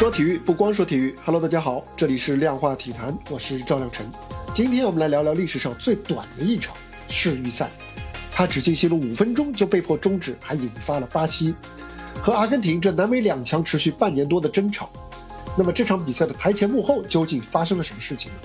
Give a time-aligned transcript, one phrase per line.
[0.00, 4.10] 说体育不光说体育，Hello，大家好，这里是量化体坛，我是赵亮晨。
[4.54, 6.74] 今天我们来聊聊历史上最短的一场
[7.06, 7.70] 世预赛，
[8.32, 11.54] 它只进行了五分钟就被迫终止，还引发了巴西
[12.22, 14.88] 和阿根廷这南美两强持续半年多的争吵。
[15.54, 18.38] 那么这场比赛的台前幕后究竟发生了什么事情呢？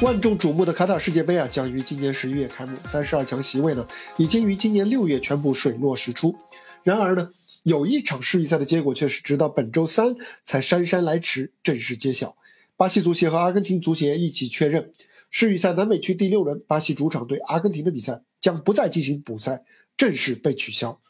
[0.00, 3.86] 万众瞩目的卡塔尔世界杯啊，将于今年十一月开幕，三十二强席位呢，
[4.16, 6.34] 已经于今年六月全部水落石出。
[6.82, 7.28] 然而呢？
[7.62, 12.36] 有一场世预赛的结果却是直到本周三才姗姗来迟正式揭晓。
[12.76, 14.92] 巴西足协和阿根廷足协一起确认，
[15.30, 19.64] 世预赛南美区第六轮巴西主场对阿根廷的比赛将不再进行补赛，
[19.98, 21.00] 正式被取消。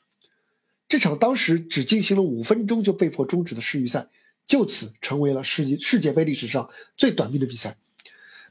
[0.88, 4.08] 这场当时只进行了五分钟就被迫终止的世预赛，
[4.48, 7.76] 就此成为了世界世界杯历史上最短命的比赛。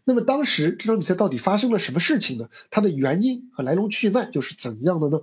[0.05, 2.49] 那么当时这场比赛到底发生了什么事情呢？
[2.71, 5.20] 它的原因和来龙去脉又是怎样的呢？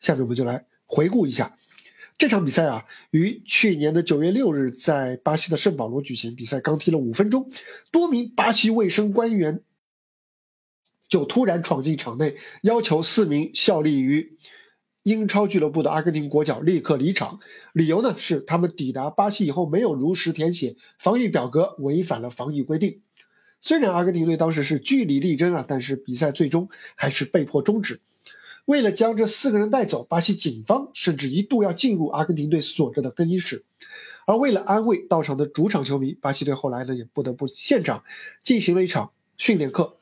[0.00, 1.54] 下面我们就来回顾一下。
[2.18, 6.34] 这场比赛啊，于去年的九月六日在巴西的圣保罗举行。
[6.34, 7.48] 比赛刚踢了五分钟，
[7.92, 9.62] 多名巴西卫生官员
[11.08, 14.36] 就突然闯进场内，要求四名效力于
[15.04, 17.38] 英超俱乐部的阿根廷国脚立刻离场。
[17.72, 23.00] 理由呢是他们抵达巴西以后没有如实填写防疫表格，违反了防疫规定。
[23.60, 28.00] 虽然阿根廷队当时是据理力争啊，但是比赛最终还是被迫终止。
[28.68, 33.64] 为了将这四个人带走，巴西警方甚至一度要进入阿根廷队所着的更衣室。
[34.26, 38.04] 而为了安慰到场的主场球迷，巴西队后来呢也不得不现场
[38.44, 39.96] 进行了一场训练课。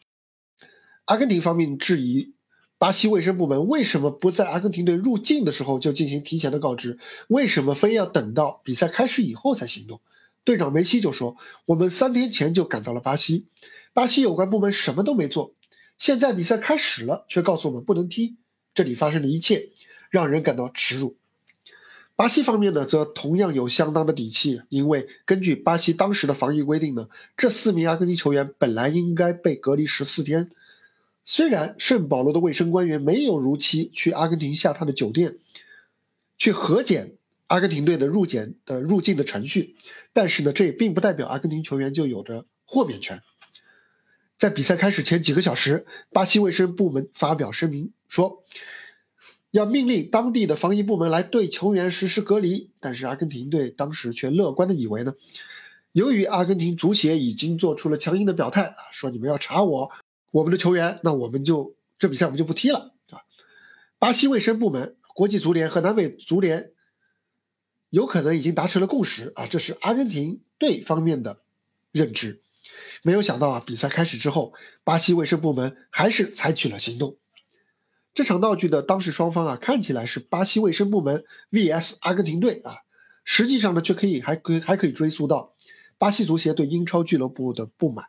[1.04, 2.34] 阿根廷方面质疑
[2.76, 10.00] 巴西卫生部门为什么不在阿根廷队入境的时候就进行提前的告知，为什么非要等到比赛开始以后才行动？
[10.42, 11.36] 队长梅西就说
[11.66, 13.46] ：“我们三天前就赶到了巴西，
[13.92, 15.54] 巴西有关部门什么都没做，
[15.98, 18.38] 现在比赛开始了，却告诉我们不能踢。”
[18.76, 19.70] 这里发生的一切
[20.10, 21.16] 让人感到耻辱。
[22.14, 30.50] 巴西方面呢，则同样有相当的底气，因为根据巴西当时的防疫规定呢，这四名阿根廷球员本来应该被隔离十四天。
[31.24, 35.36] 虽然圣保罗的卫生官员没有如期去阿根廷下榻的酒店
[36.38, 37.16] 去核检
[37.48, 39.74] 阿根廷队的入检的入境的程序，
[40.12, 43.20] 但是呢，这也并不代表阿根廷球员就有着豁免权。
[44.38, 48.42] 在比赛开始前几个小时，巴西卫生部门发表声明说，
[49.50, 52.70] 要命令当地的防疫部门来对球员实施隔离。
[52.80, 55.14] 但是阿根廷队当时却乐观的以为呢，
[55.92, 59.90] 由于阿根廷足协已经做出了强硬的表态啊，说你们要查我
[60.30, 63.22] 我们的球员，那我们就这比赛我们就不踢了啊。
[63.98, 66.72] 巴西卫生部门、国际足联和南美足联
[67.88, 71.40] 有可能已经达成了共识啊，这是阿根廷队方面的
[71.92, 72.40] 认知。
[73.02, 74.52] 没有想到啊，比赛开始之后，
[74.84, 77.16] 巴西卫生部门还是采取了行动。
[78.16, 82.78] 这场闹剧的当事双方啊，看起来是巴西卫生部门 vs 阿根廷队啊，
[83.24, 85.52] 实际上呢，却可以还可以还可以追溯到
[85.98, 88.06] 巴西足协对英超俱乐部的不满。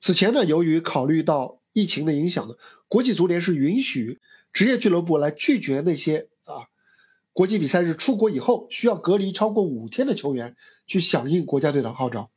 [0.00, 2.54] 此前呢，由于考虑到疫情的影响呢，
[2.88, 4.20] 国际足联是允许
[4.54, 6.72] 职业俱乐部来拒绝那些啊，
[7.34, 10.56] 国际比赛日出国以后需要隔离超过五天的球员
[10.86, 12.30] 去响应国家队的号召。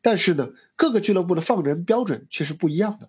[0.00, 3.08] 但是呢，各个俱乐部的放人标准却是不一样的。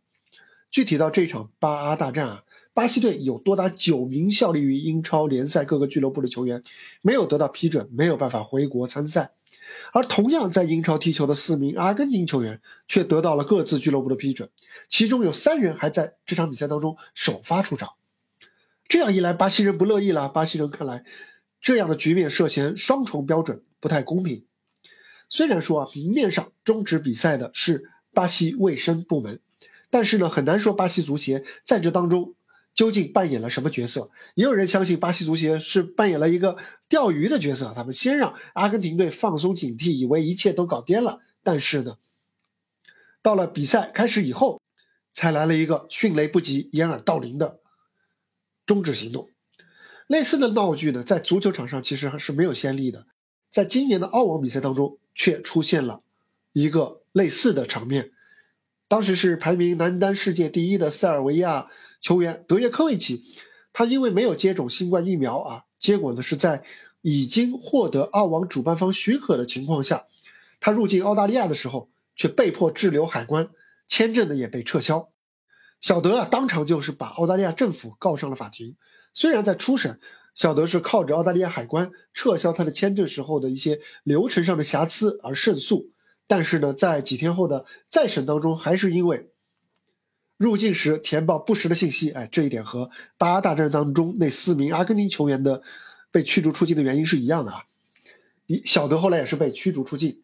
[0.69, 2.43] 具体到这场巴阿大战啊，
[2.73, 6.63] 巴西队有多达九名效力于英超联赛各个俱乐部的球员
[7.01, 9.31] 没有得到批准，没有办法回国参赛；
[9.93, 14.49] 而同样在英超踢球的四名阿根廷球员却得到了各自俱乐部的批准，
[14.89, 17.93] 其中有三人还在这场比赛当中首发出场。
[18.87, 20.27] 这样一来，巴西人不乐意了。
[20.29, 21.03] 巴西人看来，
[21.61, 24.45] 这样的局面涉嫌双重标准，不太公平。
[25.29, 29.39] 虽然说啊，明面上终止比赛的是巴西卫生部门，
[29.89, 32.33] 但是呢，很难说巴西足协在这当中
[32.73, 34.11] 究竟扮演了什么角色。
[34.35, 36.57] 也有人相信巴西足协是扮演了一个
[36.89, 41.97] 钓鱼的角色，他们先让阿根廷队放松警惕，以为一切都搞掂了，但是呢，
[43.21, 44.61] 到了比赛开始以后，
[45.13, 47.59] 才来了一个迅雷不及掩耳盗铃的
[48.65, 49.29] 终止行动。
[50.07, 53.07] 类似的闹剧呢，在足球场上其实是没有先例的，
[53.49, 54.97] 在今年的澳网比赛当中。
[55.15, 56.01] 却出现了
[56.53, 58.13] 一个类似的场面。
[58.87, 61.69] 当时是排名男单世界第一的塞尔维亚
[62.03, 63.23] 球员德约科维奇，
[63.71, 66.63] 他因为没有接种新冠疫苗啊，结果呢是在
[67.01, 70.05] 已经获得澳网主办方许可的情况下，
[70.59, 73.49] 他入境澳大利亚的时候却被迫滞留海关，
[73.87, 75.09] 签证呢也被撤销。
[75.81, 78.75] 小德啊当场就是把澳大利亚政府告上了法庭。
[79.15, 79.99] 虽然在初审。
[80.35, 85.91] 小德是靠着澳大利亚海关撤销他的签证时候的一些流程上的瑕疵而胜诉，
[86.25, 89.29] 但是呢，在几天后的再审当中，还是因为
[90.43, 95.63] 入境时填报不实的信息，哎，这一点和巴阿大战当中那四名阿根廷球员的
[96.11, 97.63] 被驱逐出境的原因是一样的啊。
[98.65, 100.19] 小德后来也是被驱逐出境。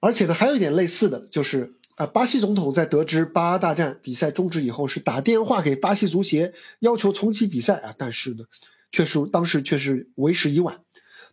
[0.00, 8.44] 而且呢，还有一点类似的就是，啊，巴西总统在得知巴阿大战比赛终止以后，是打电话给巴西足协要求重启比赛啊，但是呢，
[8.90, 10.80] 却是当时却是为时已晚。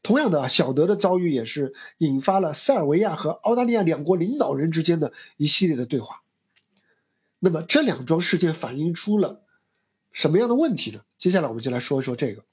[0.03, 6.23] 同样的啊，小德的遭遇也是引发了塞尔维亚和澳大利亚两国领导人之间的一系列的对话。
[7.45, 9.42] 那么这两桩事件反映出了
[10.12, 11.01] 什么样的问题呢？
[11.18, 12.44] 接下来我们就来说一说这个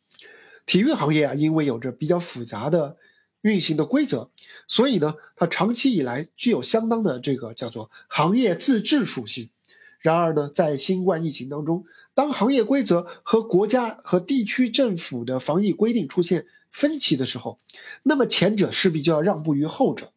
[0.67, 2.97] 体育行业啊，因为有着比较复杂的。
[3.43, 4.31] 运行的规则，
[4.69, 9.50] 所以呢，它长期以来具有相当的这个叫做行业自治属性。
[9.99, 11.85] 然而呢，在新冠疫情当中，
[12.15, 17.59] 当行业规则和国家和地区政府的防疫规定出现分歧的时候，
[18.05, 20.12] 那么前者势必就要让步于后者。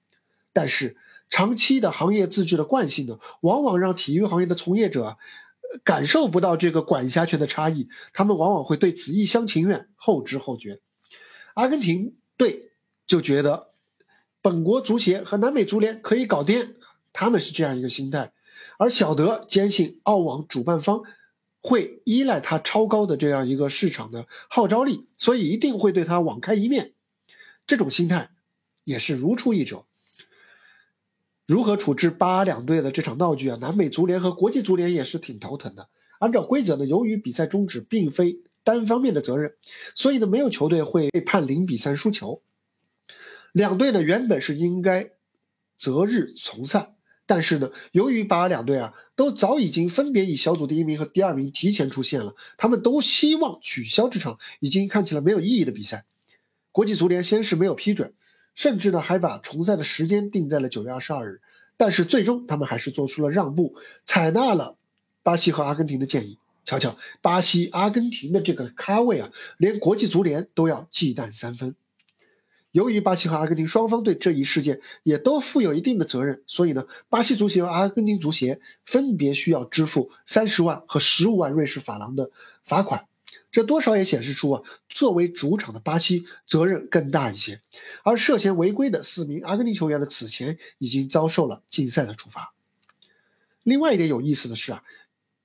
[0.54, 0.95] 但是，
[1.30, 5.18] 长期的行业自治的惯性呢，往往让体育行业的从业者
[5.83, 10.81] 感受不到这个管辖权的差异，他们往往会对此一厢情愿，后知后觉。
[11.54, 12.72] 阿根廷队。
[13.07, 13.68] 就觉得
[14.42, 16.74] 本国足协和南美足联可以搞掂，
[17.13, 18.31] 他们是这样一个心态，
[18.80, 21.04] 而小德坚信澳网主办方
[21.62, 26.94] 会依赖他超高的这样一个市场的号召力，所以一定会对他网开一面。
[27.68, 28.31] 这种心态
[28.83, 29.86] 也是如出一辙。
[31.47, 33.57] 如何处置巴两队的这场闹剧啊？
[33.62, 35.89] 南美足联和国际足联也是挺头疼的。
[36.19, 39.53] 按照规则呢，由于比赛终止并非单方面的责任，
[39.94, 42.42] 所以呢，没有球队会被判零比三输球。
[43.51, 45.12] 两队呢原本是应该
[45.77, 46.95] 择日从赛，
[47.25, 56.06] 但是呢，由于巴两队啊都早已经分别以小组第一名和第二名提前出现了，他们都希望取消这场已经看起来没有意义的比赛。
[56.71, 58.13] 国际足联先是没有批准，
[58.56, 61.42] 甚至呢还把重赛的时间定在了九月二十二日，
[61.78, 63.75] 但是最终他们还是做出了让步，
[64.06, 64.78] 采纳了
[65.22, 66.40] 巴西和阿根廷的建议。
[66.63, 71.75] 瞧瞧，巴西、阿根廷的这个咖位啊，连国际足联都要忌惮三分。
[72.72, 82.31] 由于巴西和阿根廷双方对这一事件也都负有一定的责任，所以呢，巴西足协和阿根廷足协分别需要支付三十万和十五万瑞士法郎的
[82.63, 83.06] 罚款。
[83.56, 87.62] 这多少也显示出啊，作为主场的巴西责任更大一些。
[88.04, 92.54] 而涉嫌违规的四名阿根廷球员呢，此前已经遭受了禁赛的处罚。
[93.63, 94.84] 另外一点有意思的是啊。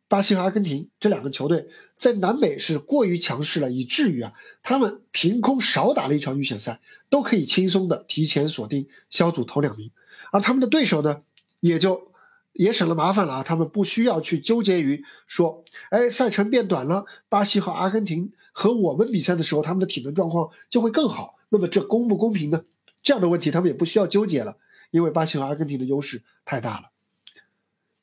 [0.09, 4.33] 巴西和阿根廷这两个球队在南美是过于强势了，以至于啊，
[4.65, 6.81] 他们凭空少打了一场预选赛，
[7.11, 9.93] 都可以轻松的提前锁定小组头两名，
[10.33, 11.23] 而他们的对手呢，
[11.61, 12.10] 也就
[12.53, 22.65] 也省了麻烦了啊，他们不需要去纠结于说，哎，赛程变短了，巴西和阿根廷和我们比赛的时候，他们的体能状况就会更好，那么这公不公平呢？
[23.03, 24.57] 这样的问题他们也不需要纠结了，
[24.91, 26.91] 因为巴西和阿根廷的优势太大了。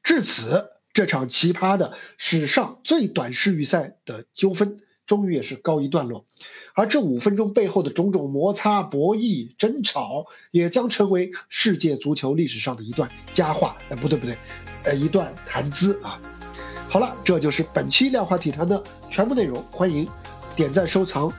[0.04, 0.72] 至此。
[0.94, 6.24] 这场奇葩的史上最短世预赛的纠纷，终于也是告一段落。
[6.76, 13.76] 而这五分钟背后的种种摩擦、博弈、争吵，也将成为世界足球历史上的一段佳话。
[13.90, 14.38] 哎，不对不对，
[14.84, 16.22] 呃，一段谈资啊。
[16.90, 19.64] 好了，这就是本期量化体坛的全部内容。
[19.72, 20.08] 欢迎
[20.56, 21.34] 点赞、收藏、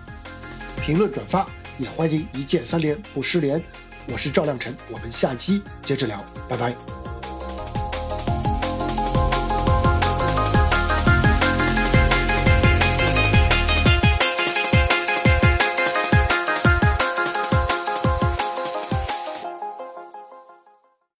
[0.82, 1.48] 评论、转发，
[1.78, 3.62] 也欢迎一键三连不失联。
[4.10, 6.97] 我是赵亮晨，我们下期接着聊，拜拜。